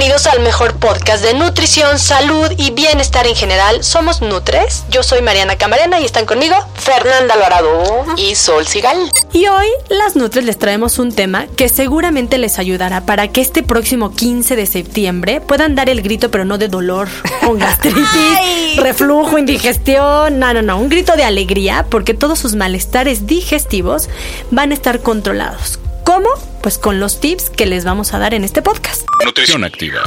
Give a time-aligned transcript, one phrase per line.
[0.00, 3.84] Bienvenidos al mejor podcast de nutrición, salud y bienestar en general.
[3.84, 9.12] Somos Nutres, yo soy Mariana Camarena y están conmigo Fernanda Alvarado y Sol Sigal.
[9.34, 13.62] Y hoy las Nutres les traemos un tema que seguramente les ayudará para que este
[13.62, 17.10] próximo 15 de septiembre puedan dar el grito, pero no de dolor,
[17.44, 23.26] con gastritis, reflujo, indigestión, no, no, no, un grito de alegría porque todos sus malestares
[23.26, 24.08] digestivos
[24.50, 25.78] van a estar controlados.
[26.04, 26.30] ¿Cómo?
[26.62, 29.06] Pues con los tips que les vamos a dar en este podcast.
[29.24, 30.02] Nutrición activa.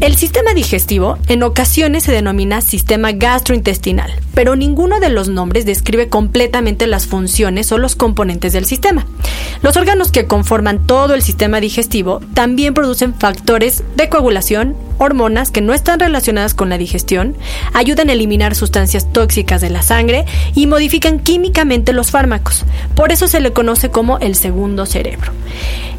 [0.00, 6.08] El sistema digestivo en ocasiones se denomina sistema gastrointestinal, pero ninguno de los nombres describe
[6.08, 9.06] completamente las funciones o los componentes del sistema.
[9.60, 15.60] Los órganos que conforman todo el sistema digestivo también producen factores de coagulación, hormonas que
[15.60, 17.36] no están relacionadas con la digestión,
[17.74, 22.64] ayudan a eliminar sustancias tóxicas de la sangre y modifican químicamente los fármacos.
[22.94, 25.32] Por eso se le conoce como el segundo cerebro.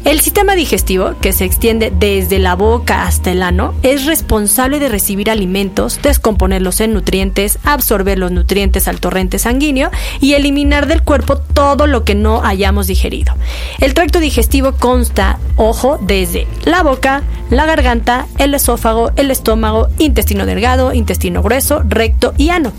[0.04, 5.30] El sistema digestivo, que se extiende desde la boca hasta el ano, responsable de recibir
[5.30, 9.90] alimentos, descomponerlos en nutrientes, absorber los nutrientes al torrente sanguíneo
[10.20, 13.34] y eliminar del cuerpo todo lo que no hayamos digerido.
[13.80, 20.46] El tracto digestivo consta, ojo, desde la boca, la garganta, el esófago, el estómago, intestino
[20.46, 22.72] delgado, intestino grueso, recto y ano.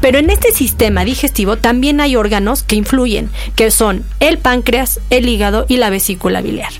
[0.00, 5.28] Pero en este sistema digestivo también hay órganos que influyen, que son el páncreas, el
[5.28, 6.72] hígado y la vesícula biliar.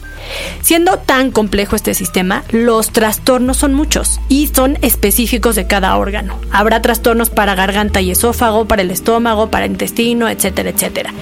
[0.63, 6.39] Siendo tan complejo este sistema, los trastornos son muchos y son específicos de cada órgano.
[6.53, 11.13] Habrá trastornos para garganta y esófago, para el estómago, para el intestino, etcétera, etcétera.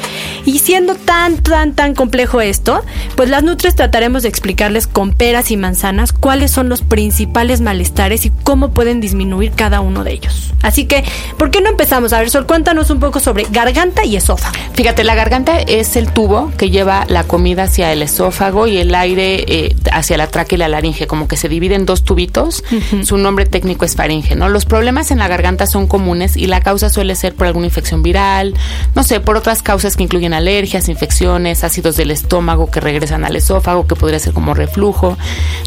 [0.44, 2.82] Y siendo tan, tan, tan complejo esto,
[3.16, 8.26] pues las Nutres trataremos de explicarles con peras y manzanas cuáles son los principales malestares
[8.26, 10.52] y cómo pueden disminuir cada uno de ellos.
[10.62, 11.04] Así que,
[11.38, 12.12] ¿por qué no empezamos?
[12.12, 14.56] A ver, Sol, cuéntanos un poco sobre garganta y esófago.
[14.74, 18.94] Fíjate, la garganta es el tubo que lleva la comida hacia el esófago y el
[18.94, 22.64] aire eh, hacia la tráquea y la laringe, como que se divide en dos tubitos.
[23.02, 24.48] Su nombre técnico es faringe, ¿no?
[24.48, 28.02] Los problemas en la garganta son comunes y la causa suele ser por alguna infección
[28.02, 28.54] viral,
[28.94, 33.36] no sé, por otras causas que incluyen alergias, infecciones, ácidos del estómago que regresan al
[33.36, 35.16] esófago, que podría ser como reflujo,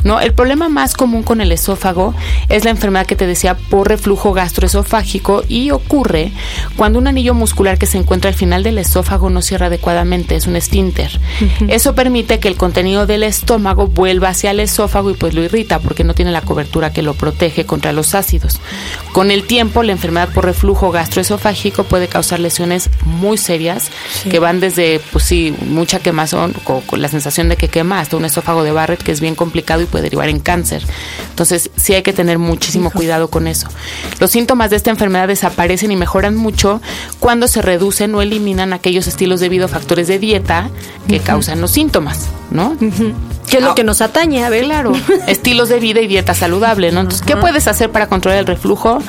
[0.03, 0.19] ¿no?
[0.19, 2.13] El problema más común con el esófago
[2.50, 6.31] es la enfermedad que te decía por reflujo gastroesofágico y ocurre
[6.75, 10.47] cuando un anillo muscular que se encuentra al final del esófago no cierra adecuadamente, es
[10.47, 11.19] un esfínter.
[11.67, 15.79] Eso permite que el contenido del estómago vuelva hacia el esófago y pues lo irrita
[15.79, 18.59] porque no tiene la cobertura que lo protege contra los ácidos.
[19.13, 23.90] Con el tiempo, la enfermedad por reflujo gastroesofágico puede causar lesiones muy serias
[24.30, 28.18] que van desde, pues sí, mucha quemazón, con, con, la sensación de que quema, hasta
[28.18, 30.84] un esófago de Barrett que es bien complicado y puede derivar en cáncer.
[31.30, 33.68] Entonces, sí hay que tener muchísimo cuidado con eso.
[34.20, 36.82] Los síntomas de esta enfermedad desaparecen y mejoran mucho
[37.20, 40.70] cuando se reducen o eliminan aquellos estilos de vida o factores de dieta
[41.08, 42.76] que causan los síntomas, ¿no?
[43.50, 44.44] ¿Qué es lo que nos atañe?
[44.44, 44.94] A ver, claro.
[45.28, 47.02] Estilos de vida y dieta saludable, ¿no?
[47.02, 49.00] Entonces, ¿qué puedes hacer para controlar el reflujo?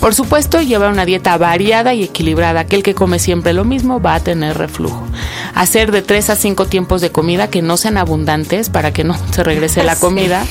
[0.00, 2.60] Por supuesto, llevar una dieta variada y equilibrada.
[2.60, 5.06] Aquel que come siempre lo mismo va a tener reflujo.
[5.54, 9.16] Hacer de tres a cinco tiempos de comida que no sean abundantes para que no
[9.32, 10.44] se regrese la comida.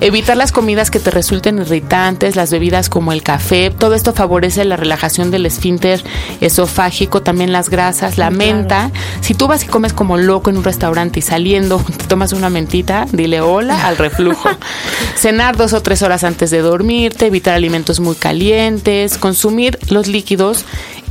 [0.00, 3.70] Evitar las comidas que te resulten irritantes, las bebidas como el café.
[3.70, 6.02] Todo esto favorece la relajación del esfínter
[6.40, 8.90] esofágico, también las grasas, la menta.
[9.20, 12.50] Si tú vas y comes como loco en un restaurante y saliendo te tomas una
[12.50, 14.48] mentita, dile hola al reflujo.
[15.16, 20.64] Cenar dos o tres horas antes de dormirte, evitar alimentos muy calientes, consumir los líquidos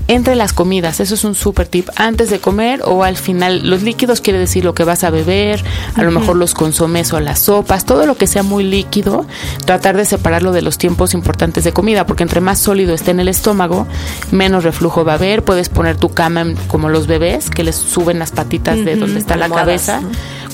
[0.07, 0.99] entre las comidas.
[0.99, 1.89] Eso es un super tip.
[1.95, 3.67] Antes de comer o al final.
[3.67, 5.63] Los líquidos quiere decir lo que vas a beber,
[5.95, 9.25] a lo mejor los consomes o las sopas, todo lo que sea muy líquido,
[9.65, 13.19] tratar de separarlo de los tiempos importantes de comida, porque entre más sólido esté en
[13.19, 13.87] el estómago,
[14.31, 15.43] menos reflujo va a haber.
[15.43, 19.35] Puedes poner tu cama como los bebés, que les suben las patitas de donde está
[19.35, 20.01] la cabeza.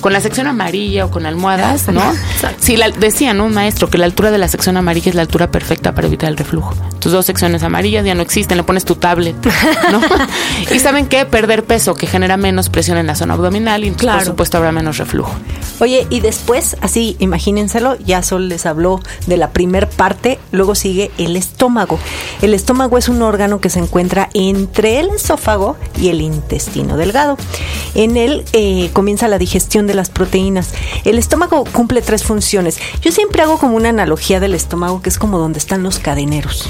[0.01, 2.01] Con la sección amarilla o con almohadas, ¿no?
[2.59, 3.45] Sí, la, decía, ¿no?
[3.45, 6.30] Un maestro que la altura de la sección amarilla es la altura perfecta para evitar
[6.30, 6.75] el reflujo.
[7.01, 9.36] Tus dos secciones amarillas ya no existen, le pones tu tablet,
[9.92, 10.00] ¿no?
[10.71, 14.24] y saben que perder peso que genera menos presión en la zona abdominal y por
[14.24, 15.33] supuesto habrá menos reflujo.
[15.80, 21.09] Oye, y después, así, imagínenselo, ya Sol les habló de la primer parte, luego sigue
[21.18, 21.98] el estómago.
[22.44, 27.36] El estómago es un órgano que se encuentra entre el esófago y el intestino delgado.
[27.95, 30.69] En él eh, comienza la digestión de las proteínas.
[31.03, 32.80] El estómago cumple tres funciones.
[33.01, 36.69] Yo siempre hago como una analogía del estómago que es como donde están los cadeneros.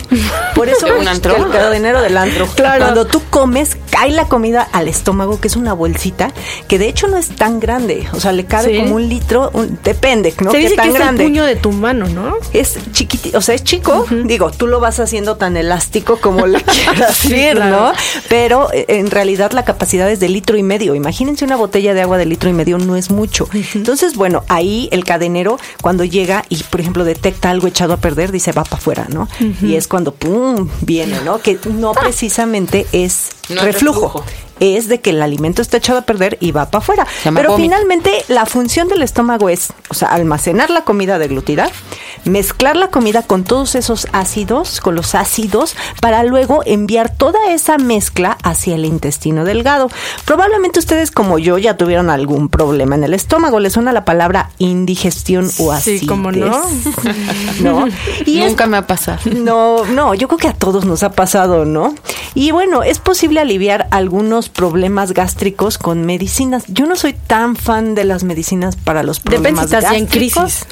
[0.55, 1.35] Por eso ¿Un antro?
[1.35, 2.47] el cadenero del antro.
[2.55, 2.83] Claro.
[2.85, 6.33] Cuando tú comes, cae la comida al estómago, que es una bolsita,
[6.67, 8.07] que de hecho no es tan grande.
[8.13, 9.51] O sea, le cabe como un litro,
[9.83, 10.51] depende, ¿no?
[10.51, 11.23] Se dice tan que es grande.
[11.23, 12.35] el puño de tu mano, ¿no?
[12.53, 14.05] Es chiquitito, o sea, es chico.
[14.25, 17.69] Digo, tú lo vas haciendo tan elástico como le quieras Sí, claro.
[17.69, 17.91] ¿no?
[18.29, 20.95] Pero eh, en realidad la capacidad es de litro y medio.
[20.95, 23.47] Imagínense una botella de agua de litro y medio, no es mucho.
[23.75, 28.31] Entonces, bueno, ahí el cadenero, cuando llega y, por ejemplo, detecta algo echado a perder,
[28.31, 29.27] dice va para afuera, ¿no?
[29.61, 31.39] Y es cuando, ¡pum!, viene, ¿no?
[31.39, 34.23] Que no precisamente es No reflujo.
[34.59, 37.07] Es de que el alimento está echado a perder y va para afuera.
[37.23, 37.57] Pero vómito.
[37.57, 41.69] finalmente la función del estómago es, o sea, almacenar la comida deglutida,
[42.25, 47.77] mezclar la comida con todos esos ácidos, con los ácidos, para luego enviar toda esa
[47.77, 49.89] mezcla hacia el intestino delgado.
[50.25, 53.59] Probablemente ustedes como yo ya tuvieron algún problema en el estómago.
[53.59, 56.07] ¿Les suena la palabra indigestión o Sí, acidez?
[56.07, 56.61] cómo no.
[57.61, 57.87] ¿No?
[58.25, 59.19] Y es- Nunca me ha pasado.
[59.35, 61.93] no, no, yo creo que a todos nos ha pasado, ¿no?
[62.33, 66.63] Y bueno, es posible aliviar algunos problemas gástricos con medicinas.
[66.67, 69.97] Yo no soy tan fan de las medicinas para los Depende problemas si estás ya
[69.97, 70.43] en gástricos.
[70.43, 70.67] crisis,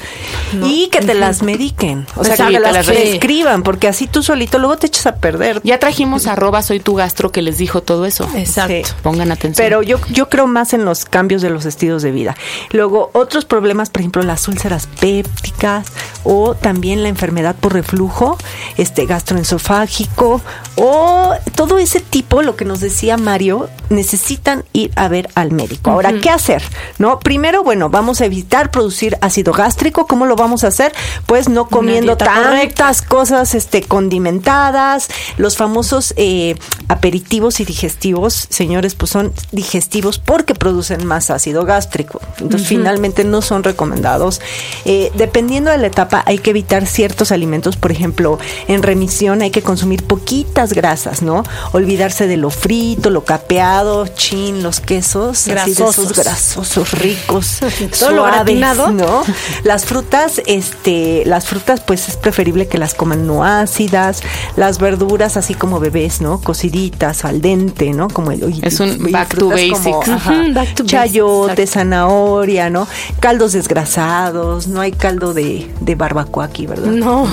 [0.54, 0.66] ¿no?
[0.66, 2.06] Y que te las mediquen.
[2.16, 5.60] O sea, que las las prescriban, porque así tú solito luego te echas a perder.
[5.64, 8.28] Ya trajimos arroba soy tu gastro que les dijo todo eso.
[8.34, 8.88] Exacto.
[8.88, 8.94] Sí.
[9.02, 9.64] Pongan atención.
[9.64, 12.36] Pero yo, yo creo más en los cambios de los estilos de vida.
[12.70, 15.86] Luego, otros problemas, por ejemplo, las úlceras pépticas
[16.24, 18.38] o también la enfermedad por reflujo,
[18.76, 20.40] este gastroesofágico
[20.76, 25.90] o todo ese tipo, lo que nos decía Mario, necesitan ir a ver al médico.
[25.90, 26.62] Ahora, ¿qué hacer?
[26.98, 27.18] ¿No?
[27.20, 30.06] Primero, bueno, vamos a evitar producir ácido gástrico.
[30.06, 30.92] ¿Cómo lo vamos a hacer?
[31.26, 32.42] Pues no comiendo correcta.
[32.76, 36.56] tantas cosas este, condimentadas, los famosos eh,
[36.88, 42.20] aperitivos y digestivos, señores, pues son digestivos porque producen más ácido gástrico.
[42.38, 44.40] Entonces, finalmente no son recomendados.
[44.84, 47.76] Eh, dependiendo de la etapa, hay que evitar ciertos alimentos.
[47.76, 48.38] Por ejemplo,
[48.68, 51.44] en remisión hay que consumir poquitas grasas, ¿no?
[51.72, 56.12] Olvidarse de lo frito, lo capeado, chin, los quesos, así de esos Grasosos.
[56.16, 57.58] grasosos ricos,
[57.98, 58.90] Todo lo suaves, gratinado.
[58.90, 59.22] ¿no?
[59.64, 64.22] Las frutas, este, las frutas, pues es preferible que las coman no ácidas.
[64.56, 66.40] Las verduras, así como bebés, ¿no?
[66.40, 68.08] Cociditas, al dente, ¿no?
[68.08, 70.08] Como el y- Es un y back to como, basics.
[70.08, 72.86] ajá, back to chayote, basics, zanahoria, ¿no?
[73.20, 76.86] Caldos desgrasados, no hay caldo de, de barbacoa aquí, ¿verdad?
[76.90, 77.26] No.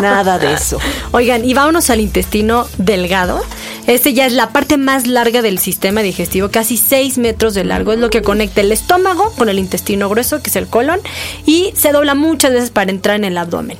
[0.00, 0.78] Nada de eso.
[1.12, 3.40] Oigan, y vámonos al intestino delgado.
[3.86, 7.92] Este ya es la parte más larga del sistema digestivo, casi 6 metros de largo.
[7.92, 11.00] Es lo que conecta el estómago con el intestino grueso, que es el colon,
[11.44, 13.76] y se dobla muchas veces para entrar en el abdomen.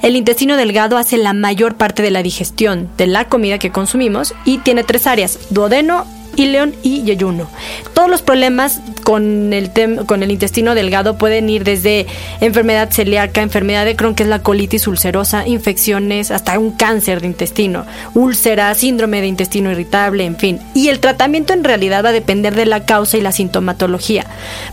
[0.00, 4.34] El intestino delgado hace la mayor parte de la digestión de la comida que consumimos
[4.46, 7.48] y tiene tres áreas, duodeno, ileón y yeyuno.
[7.94, 9.70] Todos los problemas con el,
[10.06, 12.06] con el intestino delgado pueden ir desde
[12.40, 17.26] enfermedad celíaca, enfermedad de Crohn, que es la colitis ulcerosa, infecciones, hasta un cáncer de
[17.26, 17.84] intestino,
[18.14, 20.60] úlcera, síndrome de intestino irritable, en fin.
[20.74, 24.26] Y el tratamiento en realidad va a depender de la causa y la sintomatología.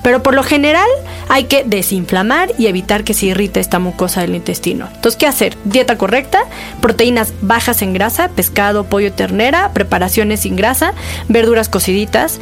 [0.03, 0.87] Pero por lo general
[1.27, 4.87] hay que desinflamar y evitar que se irrite esta mucosa del intestino.
[4.93, 5.57] Entonces, ¿qué hacer?
[5.65, 6.39] Dieta correcta,
[6.81, 10.93] proteínas bajas en grasa, pescado, pollo, ternera, preparaciones sin grasa,
[11.27, 12.39] verduras cociditas.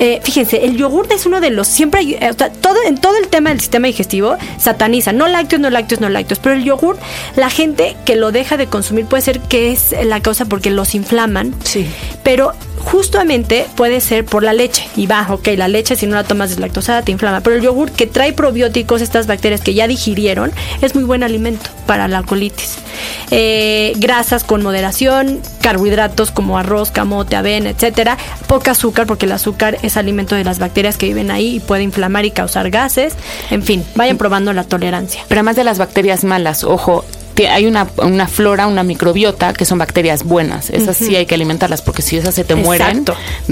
[0.00, 3.26] Eh, fíjense, el yogur es uno de los siempre hay, eh, todo en todo el
[3.26, 6.96] tema del sistema digestivo sataniza, no lácteos, no lácteos, no lácteos, pero el yogur
[7.34, 10.94] la gente que lo deja de consumir puede ser que es la causa porque los
[10.94, 11.52] inflaman.
[11.64, 11.88] Sí.
[12.22, 14.88] Pero justamente puede ser por la leche.
[14.96, 17.40] Y va, ok, la leche si no la tomas deslactosada te inflama.
[17.40, 21.70] Pero el yogur que trae probióticos, estas bacterias que ya digirieron, es muy buen alimento
[21.86, 22.76] para la colitis.
[23.30, 28.16] Eh, grasas con moderación, carbohidratos como arroz, camote, avena, etcétera.
[28.46, 31.82] Poca azúcar porque el azúcar es alimento de las bacterias que viven ahí y puede
[31.82, 33.12] inflamar y causar gases.
[33.50, 35.22] En fin, vayan probando la tolerancia.
[35.28, 37.04] Pero además de las bacterias malas, ojo,
[37.50, 40.70] hay una, una flora, una microbiota que son bacterias buenas.
[40.70, 43.04] Esas sí hay que alimentarlas porque si esas se te mueren,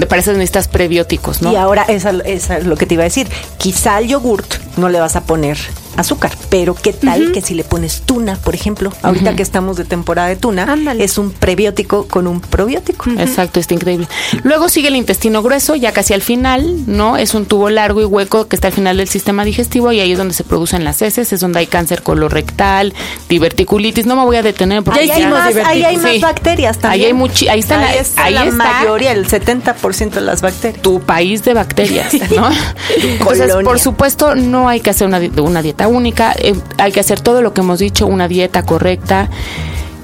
[0.09, 1.51] para esas necesitas prebióticos, ¿no?
[1.51, 3.27] Y ahora, esa, esa es lo que te iba a decir.
[3.59, 5.59] Quizá al yogurt no le vas a poner
[5.97, 6.31] azúcar.
[6.49, 10.27] Pero qué tal que si le pones tuna, por ejemplo, ahorita que estamos de temporada
[10.29, 13.09] de tuna, es un prebiótico con un probiótico.
[13.17, 14.07] Exacto, está increíble.
[14.43, 17.17] Luego sigue el intestino grueso, ya casi al final, ¿no?
[17.17, 20.11] Es un tubo largo y hueco que está al final del sistema digestivo y ahí
[20.11, 22.93] es donde se producen las heces, es donde hay cáncer colorectal,
[23.27, 24.05] diverticulitis.
[24.05, 27.01] No me voy a detener porque ahí hay, más, ahí hay más bacterias también.
[27.01, 30.81] Ahí hay muchi ahí está, ahí está la, mayoría, el 70% de las bacterias.
[30.81, 32.49] Tu país de bacterias, ¿no?
[33.01, 37.19] Entonces, por supuesto, no hay que hacer una, una dieta única, eh, hay que hacer
[37.19, 39.29] todo lo que hemos dicho, una dieta correcta.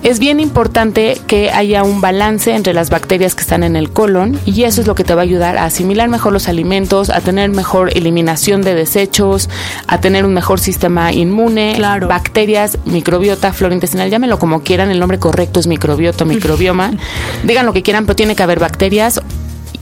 [0.04, 4.38] Es bien importante que haya un balance entre las bacterias que están en el colon
[4.46, 7.22] y eso es lo que te va a ayudar a asimilar mejor los alimentos, a
[7.22, 9.50] tener mejor eliminación de desechos,
[9.88, 15.20] a tener un mejor sistema inmune, bacterias, microbiota, flora intestinal, llámenlo como quieran, el nombre
[15.20, 16.92] correcto es microbiota, microbioma.
[17.46, 19.22] Digan lo que quieran, pero tiene que haber bacterias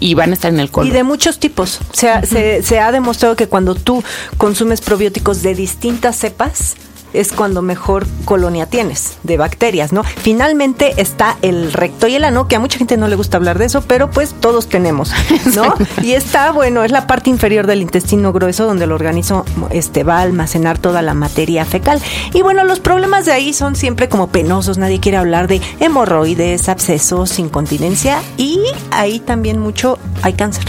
[0.01, 0.89] y van a estar en el colon.
[0.89, 1.79] Y de muchos tipos.
[1.93, 4.03] se, se ha demostrado que cuando tú
[4.37, 6.75] consumes probióticos de distintas cepas,
[7.13, 10.03] es cuando mejor colonia tienes de bacterias, ¿no?
[10.03, 13.57] Finalmente está el recto y el ano, que a mucha gente no le gusta hablar
[13.59, 15.11] de eso, pero pues todos tenemos,
[15.55, 15.75] ¿no?
[16.01, 20.19] y está, bueno, es la parte inferior del intestino grueso donde el organismo este, va
[20.19, 22.01] a almacenar toda la materia fecal.
[22.33, 26.69] Y bueno, los problemas de ahí son siempre como penosos, nadie quiere hablar de hemorroides,
[26.69, 28.59] abscesos, incontinencia y
[28.91, 30.65] ahí también mucho hay cáncer.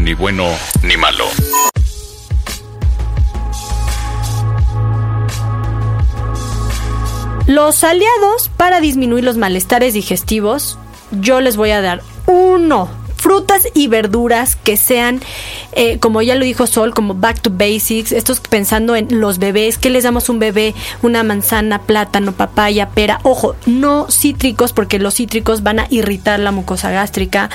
[0.00, 0.44] Ni bueno
[0.82, 1.24] ni malo.
[7.46, 10.78] Los aliados para disminuir los malestares digestivos,
[11.20, 12.88] yo les voy a dar uno
[13.24, 15.18] frutas y verduras que sean,
[15.72, 19.78] eh, como ya lo dijo Sol, como back to basics, estos pensando en los bebés,
[19.78, 20.74] que les damos un bebé?
[21.00, 23.20] Una manzana, plátano, papaya, pera.
[23.22, 27.48] Ojo, no cítricos porque los cítricos van a irritar la mucosa gástrica,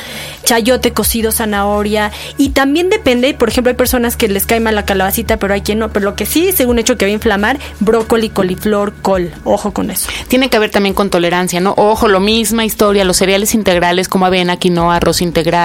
[0.43, 2.11] chayote cocido, zanahoria.
[2.39, 5.61] Y también depende, por ejemplo, hay personas que les cae mal la calabacita, pero hay
[5.61, 5.89] quien no.
[5.89, 9.31] Pero lo que sí, según hecho que va a inflamar, brócoli, coliflor, col.
[9.43, 10.09] Ojo con eso.
[10.29, 11.75] Tiene que ver también con tolerancia, ¿no?
[11.77, 15.58] Ojo, lo misma historia, los cereales integrales como avena, quinoa, arroz integral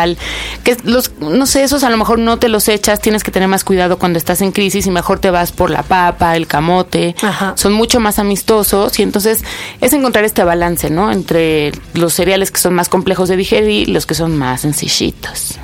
[0.62, 3.48] que los, no sé, esos a lo mejor no te los echas, tienes que tener
[3.48, 7.14] más cuidado cuando estás en crisis y mejor te vas por la papa, el camote,
[7.54, 9.44] son mucho más amistosos y entonces
[9.80, 11.10] es encontrar este balance, ¿no?
[11.12, 15.58] Entre los cereales que son más complejos de digerir y los que son más sencillitos.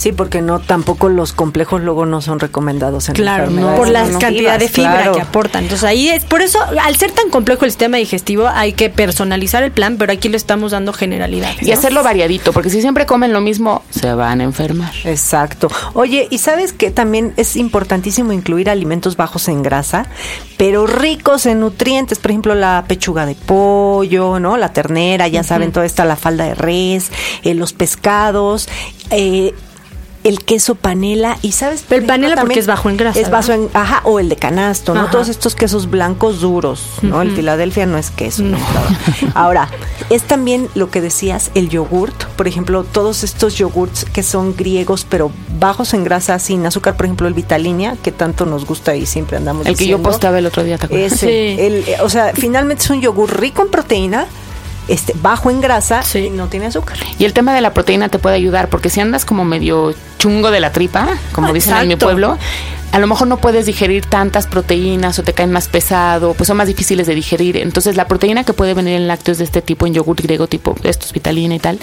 [0.00, 4.58] Sí, porque no tampoco los complejos luego no son recomendados en Claro, por la cantidad
[4.58, 5.64] de fibra que aportan.
[5.64, 9.62] Entonces ahí es por eso al ser tan complejo el sistema digestivo hay que personalizar
[9.62, 11.50] el plan, pero aquí le estamos dando generalidad.
[11.60, 14.90] Y hacerlo variadito, porque si siempre comen lo mismo se van a enfermar.
[15.04, 15.68] Exacto.
[15.92, 20.06] Oye, y sabes que también es importantísimo incluir alimentos bajos en grasa,
[20.56, 24.56] pero ricos en nutrientes, por ejemplo, la pechuga de pollo, ¿no?
[24.56, 28.66] La ternera, ya saben, toda esta la falda de res, eh, los pescados,
[29.10, 29.52] eh,
[30.24, 33.68] el queso panela y sabes el panela porque es bajo en grasa es bajo en
[33.72, 37.96] ajá o el de canasto no todos estos quesos blancos duros no el Filadelfia no
[37.96, 38.58] es queso no.
[39.34, 39.68] ahora
[40.10, 42.24] es también lo que decías el yogurt.
[42.36, 46.96] Por ejemplo todos estos yogurts que son griegos pero bajos en grasa sin azúcar.
[46.96, 50.38] Por ejemplo el Vitalinia que tanto nos gusta y siempre andamos el que yo postaba
[50.38, 51.12] el otro día ¿te acuerdas?
[51.22, 54.26] Ese, o sea finalmente es un yogur rico en proteína
[54.88, 56.98] este, bajo en grasa y no tiene azúcar.
[57.16, 60.50] Y el tema de la proteína te puede ayudar, porque si andas como medio chungo
[60.50, 62.38] de la tripa, como dicen en mi pueblo,
[62.92, 66.56] a lo mejor no puedes digerir tantas proteínas o te caen más pesado, pues son
[66.56, 67.56] más difíciles de digerir.
[67.56, 70.74] Entonces la proteína que puede venir en lácteos de este tipo, en yogur griego tipo
[70.82, 71.78] estos, vitalina y tal,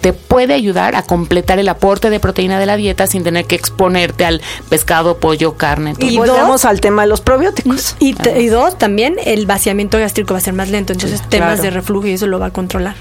[0.00, 3.56] te puede ayudar a completar el aporte de proteína de la dieta sin tener que
[3.56, 5.94] exponerte al pescado, pollo, carne.
[5.98, 7.96] Y volvemos al tema de los probióticos.
[7.98, 8.14] Y,
[8.48, 12.12] dos, también el vaciamiento gástrico va a ser más lento, entonces temas de reflujo y
[12.12, 12.96] eso lo va a controlar.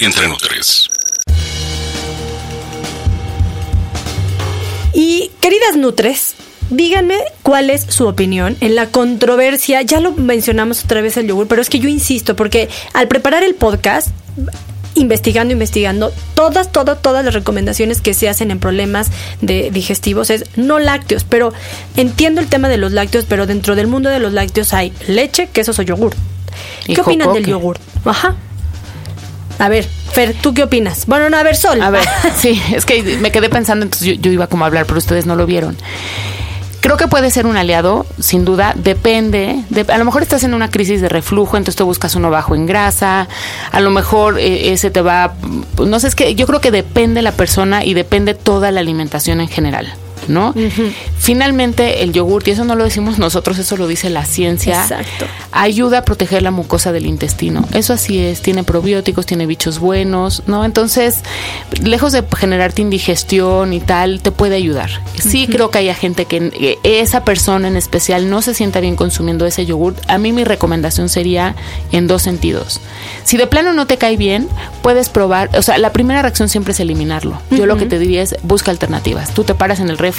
[0.00, 0.91] Entre nutres.
[4.94, 6.34] Y queridas nutres,
[6.70, 9.82] díganme cuál es su opinión en la controversia.
[9.82, 13.42] Ya lo mencionamos otra vez el yogur, pero es que yo insisto, porque al preparar
[13.42, 14.08] el podcast,
[14.94, 20.44] investigando, investigando, todas, todas, todas las recomendaciones que se hacen en problemas de digestivos es
[20.56, 21.52] no lácteos, pero
[21.96, 25.48] entiendo el tema de los lácteos, pero dentro del mundo de los lácteos hay leche,
[25.48, 26.14] quesos o yogur.
[26.86, 27.78] ¿Qué opinan del yogur?
[28.04, 28.36] Ajá.
[29.58, 31.06] A ver, Fer, ¿tú qué opinas?
[31.06, 31.80] Bueno, no, a ver, Sol.
[31.80, 32.04] A ver,
[32.36, 35.26] sí, es que me quedé pensando, entonces yo, yo iba como a hablar, pero ustedes
[35.26, 35.76] no lo vieron.
[36.82, 39.62] Creo que puede ser un aliado, sin duda, depende.
[39.70, 42.56] De, a lo mejor estás en una crisis de reflujo, entonces te buscas uno bajo
[42.56, 43.28] en grasa.
[43.70, 45.34] A lo mejor eh, ese te va.
[45.78, 49.40] No sé, es que yo creo que depende la persona y depende toda la alimentación
[49.40, 49.94] en general.
[50.28, 50.54] ¿No?
[51.18, 55.26] Finalmente, el yogur, y eso no lo decimos nosotros, eso lo dice la ciencia, Exacto.
[55.52, 57.66] ayuda a proteger la mucosa del intestino.
[57.72, 60.64] Eso así es, tiene probióticos, tiene bichos buenos, ¿no?
[60.64, 61.20] Entonces,
[61.82, 64.90] lejos de generarte indigestión y tal, te puede ayudar.
[65.18, 69.46] Sí creo que haya gente que esa persona en especial no se sienta bien consumiendo
[69.46, 69.94] ese yogur.
[70.08, 71.54] A mí mi recomendación sería
[71.92, 72.80] en dos sentidos.
[73.24, 74.48] Si de plano no te cae bien,
[74.82, 77.40] puedes probar, o sea, la primera reacción siempre es eliminarlo.
[77.50, 79.34] Yo lo que te diría es busca alternativas.
[79.34, 80.11] Tú te paras en el refri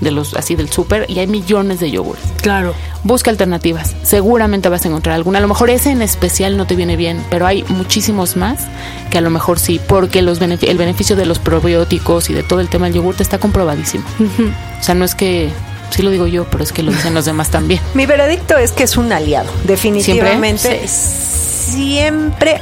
[0.00, 2.22] de los así del súper y hay millones de yogures.
[2.42, 2.74] Claro.
[3.04, 3.94] Busca alternativas.
[4.02, 5.38] Seguramente vas a encontrar alguna.
[5.38, 8.58] A lo mejor ese en especial no te viene bien, pero hay muchísimos más
[9.10, 12.42] que a lo mejor sí, porque los benefi- el beneficio de los probióticos y de
[12.42, 14.04] todo el tema del yogur está comprobadísimo.
[14.80, 15.50] O sea, no es que
[15.90, 17.80] sí lo digo yo, pero es que lo dicen los demás también.
[17.94, 20.58] Mi veredicto es que es un aliado, definitivamente.
[20.58, 20.88] Siempre,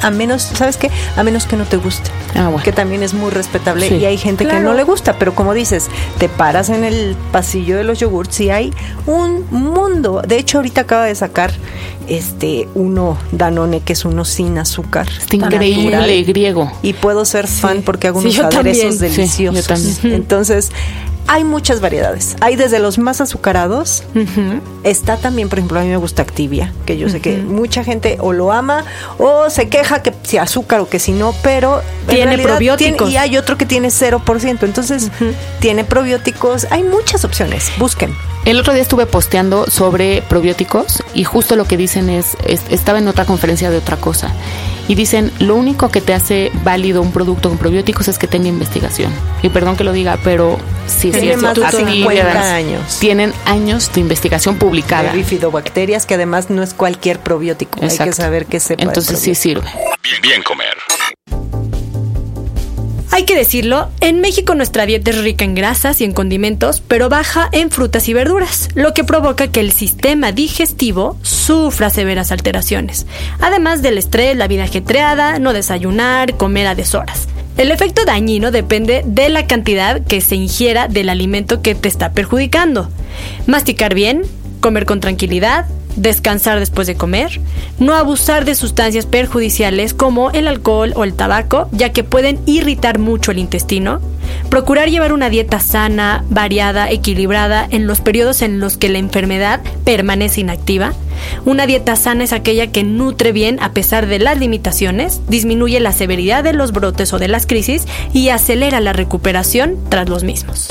[0.03, 0.91] a menos, ¿sabes qué?
[1.17, 2.11] A menos que no te guste.
[2.35, 2.63] Ah, bueno.
[2.63, 3.97] Que también es muy respetable Sí.
[3.97, 7.77] y hay gente que no le gusta, pero como dices, te paras en el pasillo
[7.77, 8.73] de los yogurts y hay
[9.07, 10.23] un mundo.
[10.27, 11.53] De hecho, ahorita acaba de sacar
[12.09, 15.09] este uno Danone que es uno sin azúcar.
[15.09, 16.25] Está increíble natural.
[16.25, 16.73] griego.
[16.83, 19.13] Y puedo ser fan porque hago Sí, unos yo aderezos también.
[19.13, 19.67] Sí, deliciosos.
[19.67, 20.15] yo también.
[20.23, 20.71] Entonces,
[21.27, 22.37] hay muchas variedades.
[22.41, 24.03] Hay desde los más azucarados.
[24.85, 28.19] Está también, por ejemplo, a mí me gusta Activia, que yo sé que mucha gente
[28.21, 28.85] o lo ama
[29.19, 33.11] o se queja que si azúcar o que si no, pero en Tiene probióticos.
[33.11, 34.65] y hay otro que tiene 0%.
[34.65, 35.11] Entonces,
[35.61, 36.67] tiene probióticos.
[36.71, 37.71] Hay muchas opciones.
[37.79, 38.15] Busquen.
[38.45, 42.99] El otro día estuve posteando sobre probióticos y justo lo que dicen es, es- estaba
[42.99, 44.33] en otra conferencia de otra cosa
[44.89, 48.49] y dicen lo único que te hace válido un producto con probióticos es que tenga
[48.49, 49.13] investigación.
[49.43, 51.43] Y perdón que lo diga, pero sí es Tiene cierto.
[51.43, 52.99] más de Así, 50 además, años.
[53.01, 55.11] Tienen años de investigación publicada.
[55.13, 57.81] De bifidobacterias, que además no es cualquier probiótico.
[57.83, 58.83] Hay que saber qué sepa.
[58.83, 59.71] Entonces sí sirve.
[60.03, 60.77] Bien, bien comer.
[63.15, 67.11] Hay que decirlo, en México nuestra dieta es rica en grasas y en condimentos, pero
[67.11, 73.07] baja en frutas y verduras, lo que provoca que el sistema digestivo sufra severas alteraciones,
[73.39, 77.29] además del estrés, la vida ajetreada, no desayunar, comer a deshoras.
[77.57, 82.13] El efecto dañino depende de la cantidad que se ingiera del alimento que te está
[82.13, 82.89] perjudicando.
[83.47, 84.23] Masticar bien,
[84.61, 87.41] comer con tranquilidad, descansar después de comer,
[87.79, 92.99] no abusar de sustancias perjudiciales como el alcohol o el tabaco, ya que pueden irritar
[92.99, 94.01] mucho el intestino,
[94.51, 99.61] procurar llevar una dieta sana, variada, equilibrada en los periodos en los que la enfermedad
[99.85, 100.93] permanece inactiva.
[101.45, 105.93] Una dieta sana es aquella que nutre bien a pesar de las limitaciones, disminuye la
[105.93, 110.69] severidad de los brotes o de las crisis y acelera la recuperación tras los mismos.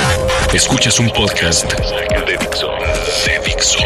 [0.53, 2.67] Escuchas un podcast de Dixo.
[3.25, 3.77] De Dixo.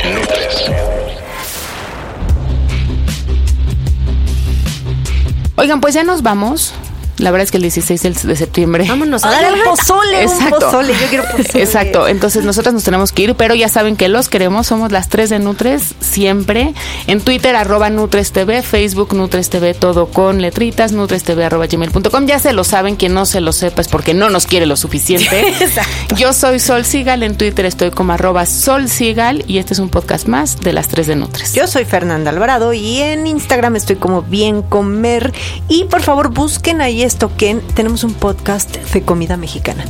[5.66, 6.76] Oigan, pues ya nos vamos.
[7.18, 8.86] La verdad es que el 16 del- de septiembre.
[8.88, 10.60] Vámonos a dar el pozole, Exacto.
[10.60, 11.64] pozole, yo quiero pozole.
[11.64, 15.08] Exacto, entonces nosotros nos tenemos que ir, pero ya saben que los queremos, somos las
[15.10, 16.74] tres de Nutres siempre.
[17.08, 22.26] En Twitter, arroba Nutres TV, Facebook Nutres TV, todo con letritas, Nutres TV, arroba gmail.com.
[22.26, 24.76] Ya se lo saben, quien no se lo sepa es porque no nos quiere lo
[24.76, 25.54] suficiente.
[26.18, 29.90] Yo soy Sol Sigal, en Twitter estoy como arroba Sol Sigal y este es un
[29.90, 31.54] podcast más de las tres de Nutres.
[31.54, 35.34] Yo soy Fernanda Alvarado y en Instagram estoy como Bien Comer.
[35.70, 39.86] Y por favor busquen ahí esto que tenemos un podcast de comida mexicana.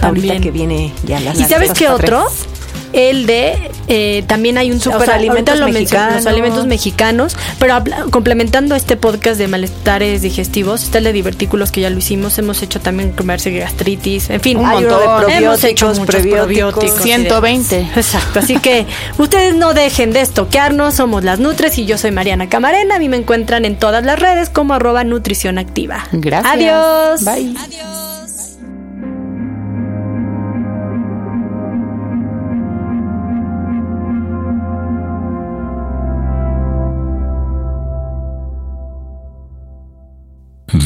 [0.00, 2.26] Ahorita que viene ya las ¿Y sabes qué otro?
[2.92, 4.80] El de eh, también hay un
[5.72, 6.14] mencioné, mexicanos.
[6.16, 11.70] los alimentos mexicanos, pero habla- complementando este podcast de malestares digestivos, está el de divertículos
[11.72, 15.26] que ya lo hicimos, hemos hecho también comerse gastritis, en fin, Un montón.
[15.26, 16.72] de hemos hecho probióticos, muchos prebióticos.
[16.74, 17.76] probióticos y 120.
[17.76, 17.96] demás.
[17.96, 18.86] Exacto, así que
[19.18, 23.08] ustedes no dejen de estoquearnos, somos las Nutres y yo soy Mariana Camarena, a mí
[23.08, 26.06] me encuentran en todas las redes como arroba nutrición activa.
[26.12, 26.54] Gracias.
[26.54, 27.24] Adiós.
[27.24, 27.54] Bye.